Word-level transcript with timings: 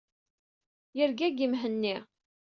Yergagi 0.97 1.47
Mhenni. 1.51 1.95